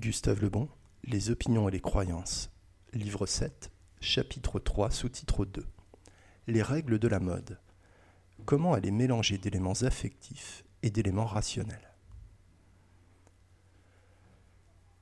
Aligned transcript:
Gustave 0.00 0.40
Lebon, 0.40 0.66
Les 1.04 1.28
opinions 1.28 1.68
et 1.68 1.72
les 1.72 1.80
croyances. 1.80 2.50
Livre 2.94 3.26
7, 3.26 3.70
chapitre 4.00 4.58
3, 4.58 4.90
sous-titre 4.90 5.44
2. 5.44 5.66
Les 6.46 6.62
règles 6.62 6.98
de 6.98 7.06
la 7.06 7.20
mode. 7.20 7.60
Comment 8.46 8.72
aller 8.72 8.92
mélanger 8.92 9.36
d'éléments 9.36 9.82
affectifs 9.82 10.64
et 10.82 10.88
d'éléments 10.88 11.26
rationnels? 11.26 11.92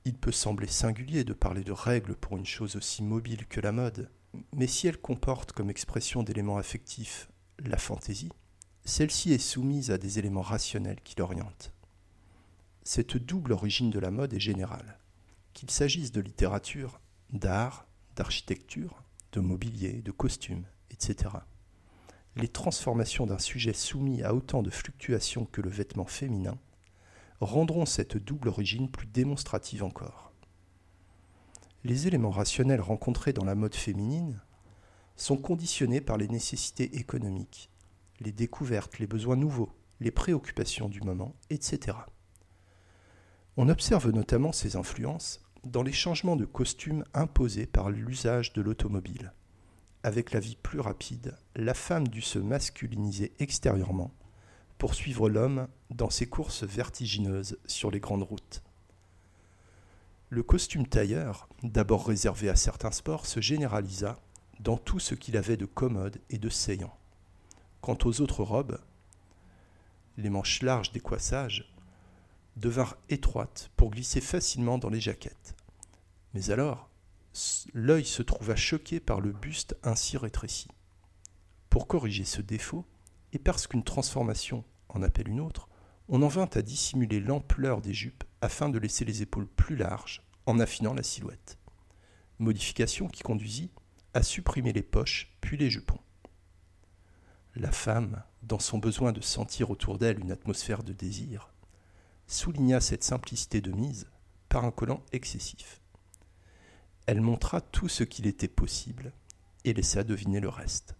Il 0.03 0.17
peut 0.17 0.33
sembler 0.33 0.67
singulier 0.67 1.23
de 1.23 1.31
parler 1.31 1.63
de 1.63 1.71
règles 1.71 2.17
pour 2.17 2.35
une 2.35 2.45
chose 2.45 2.75
aussi 2.75 3.01
mobile 3.01 3.47
que 3.47 3.61
la 3.61 3.71
mode, 3.71 4.11
mais 4.53 4.67
si 4.67 4.87
elle 4.87 4.99
comporte 4.99 5.53
comme 5.53 5.69
expression 5.69 6.23
d'éléments 6.23 6.57
affectifs 6.57 7.29
la 7.59 7.77
fantaisie, 7.77 8.33
celle-ci 8.83 9.31
est 9.31 9.37
soumise 9.37 9.91
à 9.91 9.97
des 9.97 10.19
éléments 10.19 10.41
rationnels 10.41 10.99
qui 11.05 11.15
l'orientent. 11.17 11.71
Cette 12.91 13.17
double 13.17 13.51
origine 13.51 13.91
de 13.91 13.99
la 13.99 14.09
mode 14.09 14.33
est 14.33 14.39
générale. 14.39 14.97
Qu'il 15.53 15.69
s'agisse 15.69 16.11
de 16.11 16.21
littérature, 16.21 16.99
d'art, 17.31 17.85
d'architecture, 18.15 19.03
de 19.31 19.41
mobilier, 19.41 20.01
de 20.01 20.09
costumes, 20.09 20.65
etc. 20.89 21.35
Les 22.35 22.47
transformations 22.47 23.27
d'un 23.27 23.37
sujet 23.37 23.73
soumis 23.73 24.23
à 24.23 24.33
autant 24.33 24.63
de 24.63 24.71
fluctuations 24.71 25.45
que 25.45 25.61
le 25.61 25.69
vêtement 25.69 26.07
féminin 26.07 26.57
rendront 27.41 27.85
cette 27.85 28.17
double 28.17 28.47
origine 28.47 28.89
plus 28.89 29.05
démonstrative 29.05 29.83
encore. 29.83 30.33
Les 31.83 32.07
éléments 32.07 32.31
rationnels 32.31 32.81
rencontrés 32.81 33.33
dans 33.33 33.45
la 33.45 33.53
mode 33.53 33.75
féminine 33.75 34.41
sont 35.15 35.37
conditionnés 35.37 36.01
par 36.01 36.17
les 36.17 36.27
nécessités 36.27 36.97
économiques, 36.97 37.69
les 38.19 38.31
découvertes, 38.31 38.97
les 38.97 39.05
besoins 39.05 39.35
nouveaux, 39.35 39.75
les 39.99 40.09
préoccupations 40.09 40.89
du 40.89 41.01
moment, 41.01 41.35
etc. 41.51 41.95
On 43.61 43.67
observe 43.67 44.11
notamment 44.11 44.53
ces 44.53 44.77
influences 44.77 45.41
dans 45.65 45.83
les 45.83 45.91
changements 45.91 46.37
de 46.37 46.45
costume 46.45 47.03
imposés 47.13 47.65
par 47.65 47.89
l'usage 47.89 48.53
de 48.53 48.61
l'automobile. 48.61 49.33
Avec 50.01 50.31
la 50.31 50.39
vie 50.39 50.55
plus 50.55 50.79
rapide, 50.79 51.37
la 51.57 51.73
femme 51.73 52.07
dut 52.07 52.21
se 52.21 52.39
masculiniser 52.39 53.33
extérieurement 53.39 54.13
pour 54.77 54.93
suivre 54.93 55.27
l'homme 55.27 55.67
dans 55.89 56.09
ses 56.09 56.25
courses 56.25 56.63
vertigineuses 56.63 57.59
sur 57.65 57.91
les 57.91 57.99
grandes 57.99 58.23
routes. 58.23 58.63
Le 60.29 60.41
costume 60.41 60.87
tailleur, 60.87 61.49
d'abord 61.61 62.07
réservé 62.07 62.47
à 62.47 62.55
certains 62.55 62.91
sports, 62.91 63.25
se 63.25 63.41
généralisa 63.41 64.21
dans 64.61 64.77
tout 64.77 64.99
ce 64.99 65.15
qu'il 65.15 65.35
avait 65.35 65.57
de 65.57 65.65
commode 65.65 66.21
et 66.29 66.37
de 66.37 66.47
saillant. 66.47 66.95
Quant 67.81 67.97
aux 68.05 68.21
autres 68.21 68.45
robes, 68.45 68.79
les 70.15 70.29
manches 70.29 70.61
larges 70.61 70.93
des 70.93 71.01
coissages 71.01 71.69
devinrent 72.59 72.97
étroites 73.09 73.71
pour 73.75 73.91
glisser 73.91 74.21
facilement 74.21 74.77
dans 74.77 74.89
les 74.89 74.99
jaquettes. 74.99 75.55
Mais 76.33 76.51
alors, 76.51 76.89
l'œil 77.73 78.05
se 78.05 78.21
trouva 78.21 78.55
choqué 78.55 78.99
par 78.99 79.21
le 79.21 79.31
buste 79.31 79.77
ainsi 79.83 80.17
rétréci. 80.17 80.67
Pour 81.69 81.87
corriger 81.87 82.25
ce 82.25 82.41
défaut, 82.41 82.85
et 83.33 83.39
parce 83.39 83.67
qu'une 83.67 83.83
transformation 83.83 84.63
en 84.89 85.01
appelle 85.03 85.29
une 85.29 85.39
autre, 85.39 85.69
on 86.07 86.21
en 86.23 86.27
vint 86.27 86.49
à 86.53 86.61
dissimuler 86.61 87.19
l'ampleur 87.19 87.81
des 87.81 87.93
jupes 87.93 88.23
afin 88.41 88.69
de 88.69 88.79
laisser 88.79 89.05
les 89.05 89.21
épaules 89.21 89.47
plus 89.47 89.75
larges 89.75 90.23
en 90.45 90.59
affinant 90.59 90.93
la 90.93 91.03
silhouette. 91.03 91.59
Modification 92.39 93.07
qui 93.07 93.21
conduisit 93.21 93.71
à 94.13 94.23
supprimer 94.23 94.73
les 94.73 94.81
poches 94.81 95.37
puis 95.41 95.57
les 95.57 95.69
jupons. 95.69 95.99
La 97.55 97.71
femme, 97.71 98.23
dans 98.41 98.59
son 98.59 98.79
besoin 98.79 99.11
de 99.11 99.21
sentir 99.21 99.69
autour 99.69 99.99
d'elle 99.99 100.19
une 100.19 100.31
atmosphère 100.31 100.83
de 100.83 100.93
désir, 100.93 101.51
souligna 102.29 102.79
cette 102.79 103.03
simplicité 103.03 103.59
de 103.59 103.71
mise 103.71 104.07
par 104.47 104.63
un 104.63 104.71
collant 104.71 105.03
excessif. 105.11 105.81
Elle 107.07 107.21
montra 107.21 107.59
tout 107.59 107.89
ce 107.89 108.03
qu'il 108.03 108.27
était 108.27 108.47
possible 108.47 109.13
et 109.65 109.73
laissa 109.73 110.03
deviner 110.03 110.39
le 110.39 110.49
reste. 110.49 110.95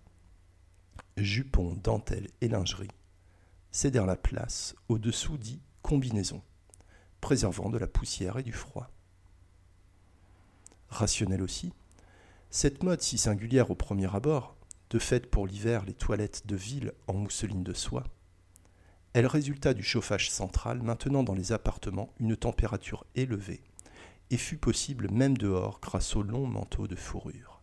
Jupons, 1.17 1.75
dentelles 1.83 2.29
et 2.41 2.47
lingerie 2.47 2.89
cédèrent 3.71 4.07
la 4.07 4.15
place 4.15 4.75
au-dessous 4.87 5.37
dit 5.37 5.61
combinaison, 5.83 6.41
préservant 7.21 7.69
de 7.69 7.77
la 7.77 7.87
poussière 7.87 8.37
et 8.37 8.43
du 8.43 8.53
froid. 8.53 8.89
Rationnel 10.89 11.43
aussi, 11.43 11.71
cette 12.49 12.81
mode 12.81 13.01
si 13.01 13.19
singulière 13.19 13.69
au 13.69 13.75
premier 13.75 14.13
abord 14.15 14.55
de 14.89 14.97
fait 14.97 15.29
pour 15.29 15.45
l'hiver 15.45 15.85
les 15.85 15.93
toilettes 15.93 16.47
de 16.47 16.55
ville 16.55 16.93
en 17.05 17.13
mousseline 17.13 17.63
de 17.63 17.73
soie, 17.73 18.05
elle 19.13 19.27
résulta 19.27 19.73
du 19.73 19.83
chauffage 19.83 20.29
central 20.29 20.81
maintenant 20.81 21.23
dans 21.23 21.33
les 21.33 21.51
appartements 21.51 22.13
une 22.19 22.37
température 22.37 23.05
élevée, 23.15 23.63
et 24.29 24.37
fut 24.37 24.57
possible 24.57 25.09
même 25.11 25.37
dehors 25.37 25.79
grâce 25.81 26.15
aux 26.15 26.23
longs 26.23 26.47
manteaux 26.47 26.87
de 26.87 26.95
fourrure. 26.95 27.61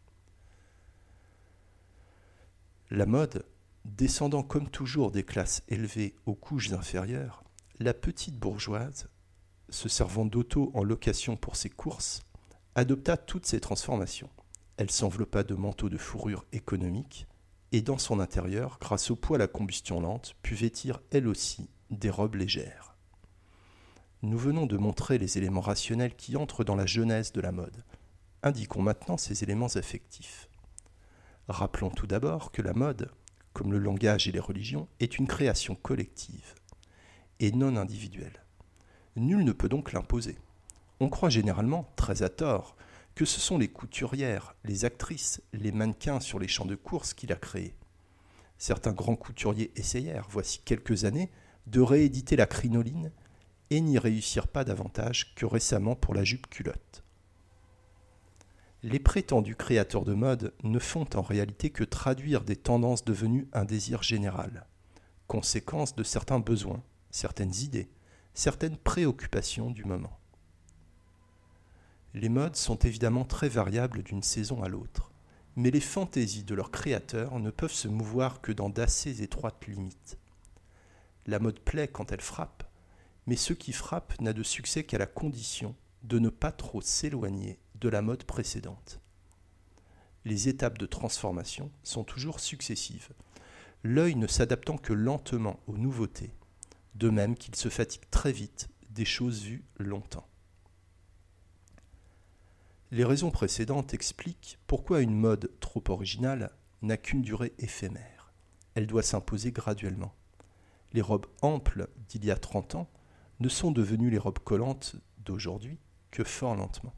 La 2.91 3.07
mode, 3.07 3.45
descendant 3.85 4.43
comme 4.43 4.69
toujours 4.69 5.11
des 5.11 5.25
classes 5.25 5.63
élevées 5.69 6.15
aux 6.27 6.35
couches 6.35 6.73
inférieures, 6.73 7.45
la 7.79 7.95
petite 7.95 8.39
bourgeoise, 8.39 9.09
se 9.69 9.89
servant 9.89 10.25
d'auto 10.25 10.71
en 10.75 10.85
location 10.85 11.37
pour 11.37 11.57
ses 11.57 11.71
courses, 11.71 12.23
adopta 12.75 13.17
toutes 13.17 13.47
ces 13.47 13.61
transformations. 13.61 14.31
Elle 14.77 14.91
s'enveloppa 14.91 15.43
de 15.43 15.55
manteaux 15.55 15.89
de 15.89 15.99
fourrure 15.99 16.45
économique, 16.53 17.27
et 17.73 17.83
dans 17.83 17.99
son 17.99 18.21
intérieur, 18.21 18.79
grâce 18.81 19.11
au 19.11 19.17
poids 19.17 19.37
à 19.37 19.41
la 19.41 19.49
combustion 19.49 20.01
lente, 20.01 20.35
put 20.43 20.55
vêtir 20.55 21.01
elle 21.11 21.29
aussi 21.29 21.69
des 21.91 22.11
robes 22.11 22.37
légères. 22.37 22.97
Nous 24.23 24.39
venons 24.39 24.67
de 24.67 24.77
montrer 24.77 25.19
les 25.19 25.39
éléments 25.39 25.61
rationnels 25.61 26.17
qui 26.17 26.37
entrent 26.37 26.65
dans 26.65 26.77
la 26.77 26.87
genèse 26.87 27.33
de 27.33 27.41
la 27.41 27.53
mode. 27.53 27.85
Indiquons 28.43 28.83
maintenant 28.83 29.17
ces 29.17 29.43
éléments 29.43 29.75
affectifs. 29.75 30.49
Rappelons 31.49 31.91
tout 31.91 32.07
d'abord 32.07 32.51
que 32.51 32.63
la 32.63 32.73
mode, 32.73 33.11
comme 33.53 33.73
le 33.73 33.79
langage 33.79 34.27
et 34.27 34.33
les 34.33 34.41
religions, 34.41 34.89
est 35.01 35.19
une 35.19 35.27
création 35.27 35.75
collective 35.75 36.55
et 37.41 37.53
non 37.53 37.77
individuelle. 37.77 38.45
Nul 39.17 39.45
ne 39.45 39.53
peut 39.53 39.69
donc 39.69 39.93
l'imposer. 39.93 40.39
On 41.01 41.09
croit 41.09 41.29
généralement, 41.29 41.91
très 41.97 42.23
à 42.23 42.29
tort, 42.29 42.77
que 43.17 43.25
ce 43.25 43.41
sont 43.41 43.57
les 43.57 43.69
couturières, 43.69 44.55
les 44.63 44.85
actrices, 44.85 45.43
les 45.55 45.73
mannequins 45.73 46.21
sur 46.21 46.39
les 46.39 46.49
champs 46.49 46.67
de 46.67 46.75
course 46.75 47.15
qu'il 47.15 47.33
a 47.33 47.37
créés. 47.37 47.75
Certains 48.59 48.93
grands 48.93 49.17
couturiers 49.17 49.73
essayèrent, 49.75 50.29
voici 50.29 50.61
quelques 50.65 51.07
années, 51.07 51.33
de 51.67 51.81
rééditer 51.81 52.37
la 52.37 52.47
crinoline 52.47 53.11
et 53.71 53.81
n'y 53.81 53.99
réussirent 53.99 54.49
pas 54.49 54.65
davantage 54.65 55.35
que 55.35 55.47
récemment 55.47 55.97
pour 55.97 56.15
la 56.15 56.25
jupe 56.25 56.47
culotte. 56.49 57.03
Les 58.83 59.01
prétendus 59.01 59.57
créateurs 59.57 60.05
de 60.05 60.15
mode 60.15 60.55
ne 60.63 60.79
font 60.79 61.09
en 61.15 61.23
réalité 61.23 61.71
que 61.71 61.85
traduire 61.85 62.45
des 62.45 62.57
tendances 62.57 63.05
devenues 63.05 63.49
un 63.55 63.65
désir 63.65 64.03
général, 64.03 64.67
conséquence 65.27 65.97
de 65.97 66.03
certains 66.03 66.39
besoins, 66.39 66.83
certaines 67.11 67.55
idées, 67.63 67.89
certaines 68.35 68.77
préoccupations 68.77 69.71
du 69.71 69.85
moment. 69.85 70.21
Les 72.17 72.31
modes 72.31 72.57
sont 72.57 72.77
évidemment 72.77 73.27
très 73.27 73.51
variables 73.51 74.03
d'une 74.03 74.23
saison 74.23 74.63
à 74.63 74.69
l'autre, 74.69 75.13
mais 75.55 75.71
les 75.71 75.83
fantaisies 75.83 76.45
de 76.45 76.55
leurs 76.55 76.71
créateurs 76.71 77.39
ne 77.39 77.51
peuvent 77.51 77.71
se 77.71 77.89
mouvoir 77.89 78.41
que 78.41 78.53
dans 78.53 78.71
d'assez 78.71 79.21
étroites 79.21 79.67
limites. 79.67 80.17
La 81.27 81.41
mode 81.41 81.61
plaît 81.61 81.89
quand 81.89 82.13
elle 82.13 82.23
frappe, 82.23 82.65
mais 83.27 83.37
ce 83.37 83.53
qui 83.53 83.73
frappe 83.73 84.19
n'a 84.19 84.33
de 84.33 84.43
succès 84.43 84.85
qu'à 84.85 84.97
la 84.97 85.05
condition 85.05 85.75
de 86.05 86.19
ne 86.19 86.31
pas 86.31 86.53
trop 86.53 86.81
s'éloigner 86.81 87.59
de 87.75 87.91
la 87.91 88.01
mode 88.01 88.25
précédente. 88.25 88.99
Les 90.25 90.49
étapes 90.49 90.79
de 90.79 90.87
transformation 90.87 91.71
sont 91.83 92.05
toujours 92.05 92.41
successives, 92.41 93.11
l'œil 93.83 94.15
ne 94.15 94.27
s'adaptant 94.27 94.79
que 94.79 94.95
lentement 94.95 95.61
aux 95.67 95.77
nouveautés, 95.77 96.33
de 96.95 97.11
même 97.11 97.35
qu'il 97.35 97.57
se 97.57 97.69
fatigue 97.69 98.09
très 98.11 98.33
vite 98.33 98.71
des 98.89 99.05
choses 99.05 99.43
vues 99.43 99.67
longtemps. 99.79 100.27
Les 102.93 103.05
raisons 103.05 103.33
précédentes 103.33 103.95
expliquent 103.95 104.59
pourquoi 104.69 105.01
une 105.01 105.17
mode 105.17 105.51
trop 105.59 105.83
originale 105.89 106.53
n'a 106.83 106.97
qu'une 106.97 107.23
durée 107.23 107.53
éphémère. 107.59 108.33
Elle 108.75 108.87
doit 108.87 109.03
s'imposer 109.03 109.51
graduellement. 109.51 110.15
Les 110.93 111.03
robes 111.03 111.27
amples 111.43 111.89
d'il 112.09 112.25
y 112.25 112.31
a 112.31 112.37
30 112.37 112.77
ans 112.77 112.89
ne 113.41 113.49
sont 113.49 113.73
devenues 113.73 114.11
les 114.11 114.19
robes 114.19 114.39
collantes 114.39 114.95
d'aujourd'hui 115.19 115.79
que 116.13 116.23
fort 116.23 116.55
lentement. 116.55 116.95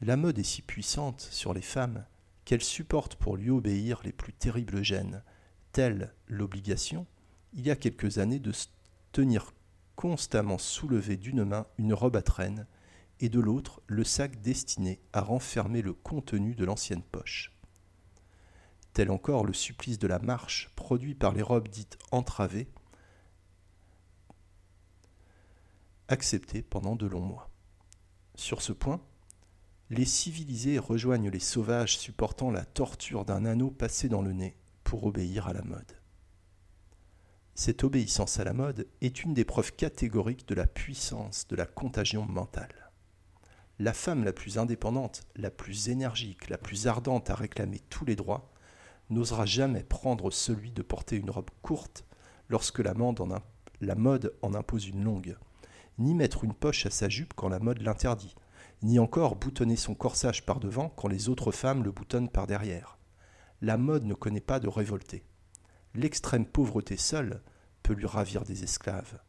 La 0.00 0.16
mode 0.16 0.38
est 0.38 0.42
si 0.42 0.62
puissante 0.62 1.20
sur 1.20 1.52
les 1.52 1.62
femmes 1.62 2.06
qu'elle 2.46 2.62
supporte 2.62 3.16
pour 3.16 3.36
lui 3.36 3.50
obéir 3.50 4.00
les 4.04 4.12
plus 4.12 4.32
terribles 4.32 4.82
gènes, 4.82 5.22
telle 5.72 6.14
l'obligation, 6.26 7.06
il 7.52 7.66
y 7.66 7.70
a 7.70 7.76
quelques 7.76 8.18
années, 8.18 8.38
de 8.38 8.52
tenir 9.12 9.52
constamment 9.96 10.58
soulevée 10.58 11.16
d'une 11.18 11.44
main 11.44 11.66
une 11.78 11.94
robe 11.94 12.16
à 12.16 12.22
traîne 12.22 12.66
et 13.24 13.30
de 13.30 13.40
l'autre 13.40 13.80
le 13.86 14.04
sac 14.04 14.42
destiné 14.42 15.00
à 15.14 15.22
renfermer 15.22 15.80
le 15.80 15.94
contenu 15.94 16.54
de 16.54 16.66
l'ancienne 16.66 17.02
poche. 17.02 17.56
Tel 18.92 19.10
encore 19.10 19.46
le 19.46 19.54
supplice 19.54 19.98
de 19.98 20.06
la 20.06 20.18
marche 20.18 20.70
produit 20.76 21.14
par 21.14 21.32
les 21.32 21.40
robes 21.40 21.68
dites 21.68 21.96
entravées, 22.10 22.68
acceptées 26.08 26.60
pendant 26.60 26.96
de 26.96 27.06
longs 27.06 27.24
mois. 27.24 27.48
Sur 28.34 28.60
ce 28.60 28.74
point, 28.74 29.00
les 29.88 30.04
civilisés 30.04 30.78
rejoignent 30.78 31.30
les 31.30 31.40
sauvages 31.40 31.96
supportant 31.96 32.50
la 32.50 32.66
torture 32.66 33.24
d'un 33.24 33.46
anneau 33.46 33.70
passé 33.70 34.10
dans 34.10 34.20
le 34.20 34.34
nez 34.34 34.54
pour 34.82 35.04
obéir 35.04 35.48
à 35.48 35.54
la 35.54 35.62
mode. 35.62 35.98
Cette 37.54 37.84
obéissance 37.84 38.38
à 38.38 38.44
la 38.44 38.52
mode 38.52 38.86
est 39.00 39.24
une 39.24 39.32
des 39.32 39.46
preuves 39.46 39.72
catégoriques 39.72 40.46
de 40.46 40.54
la 40.54 40.66
puissance 40.66 41.48
de 41.48 41.56
la 41.56 41.64
contagion 41.64 42.26
mentale. 42.26 42.83
La 43.80 43.92
femme 43.92 44.22
la 44.22 44.32
plus 44.32 44.58
indépendante, 44.58 45.24
la 45.34 45.50
plus 45.50 45.88
énergique, 45.88 46.48
la 46.48 46.58
plus 46.58 46.86
ardente 46.86 47.30
à 47.30 47.34
réclamer 47.34 47.80
tous 47.90 48.04
les 48.04 48.14
droits, 48.14 48.52
n'osera 49.10 49.46
jamais 49.46 49.82
prendre 49.82 50.30
celui 50.30 50.70
de 50.70 50.82
porter 50.82 51.16
une 51.16 51.30
robe 51.30 51.50
courte 51.60 52.04
lorsque 52.48 52.78
la 52.78 52.94
mode 52.94 54.32
en, 54.42 54.54
impose 54.54 54.86
une 54.86 55.02
longue, 55.02 55.36
ni 55.98 56.14
mettre 56.14 56.44
une 56.44 56.54
poche 56.54 56.86
à 56.86 56.90
sa 56.90 57.08
jupe 57.08 57.34
quand 57.34 57.48
la 57.48 57.58
mode 57.58 57.82
l'interdit, 57.82 58.36
ni 58.82 59.00
encore 59.00 59.34
boutonner 59.34 59.76
son 59.76 59.94
corsage 59.94 60.46
par 60.46 60.60
devant 60.60 60.88
quand 60.90 61.08
les 61.08 61.28
autres 61.28 61.50
femmes 61.50 61.82
le 61.82 61.90
boutonnent 61.90 62.28
par 62.28 62.46
derrière. 62.46 62.98
La 63.60 63.76
mode 63.76 64.04
ne 64.04 64.14
connaît 64.14 64.40
pas 64.40 64.60
de 64.60 64.68
révolté. 64.68 65.24
L'extrême 65.94 66.46
pauvreté 66.46 66.96
seule 66.96 67.42
peut 67.82 67.94
lui 67.94 68.06
ravir 68.06 68.44
des 68.44 68.62
esclaves. 68.62 69.20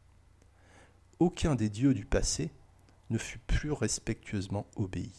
Aucun 1.18 1.54
des 1.56 1.68
dieux 1.68 1.94
du 1.94 2.04
passé 2.04 2.52
ne 3.10 3.18
fut 3.18 3.38
plus 3.38 3.72
respectueusement 3.72 4.66
obéi. 4.76 5.12